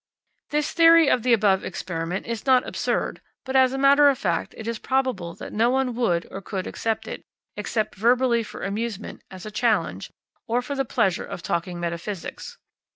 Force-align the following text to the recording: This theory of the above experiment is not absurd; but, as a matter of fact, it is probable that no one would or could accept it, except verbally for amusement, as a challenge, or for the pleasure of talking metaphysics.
This 0.49 0.71
theory 0.71 1.07
of 1.11 1.21
the 1.21 1.31
above 1.31 1.63
experiment 1.63 2.25
is 2.25 2.47
not 2.47 2.67
absurd; 2.67 3.21
but, 3.45 3.55
as 3.55 3.71
a 3.71 3.77
matter 3.77 4.09
of 4.09 4.17
fact, 4.17 4.55
it 4.57 4.67
is 4.67 4.79
probable 4.79 5.35
that 5.35 5.53
no 5.53 5.69
one 5.69 5.93
would 5.93 6.25
or 6.31 6.41
could 6.41 6.65
accept 6.65 7.07
it, 7.07 7.21
except 7.55 7.93
verbally 7.93 8.41
for 8.41 8.63
amusement, 8.63 9.21
as 9.29 9.45
a 9.45 9.51
challenge, 9.51 10.09
or 10.47 10.63
for 10.63 10.73
the 10.73 10.85
pleasure 10.85 11.23
of 11.25 11.43
talking 11.43 11.79
metaphysics. 11.79 12.57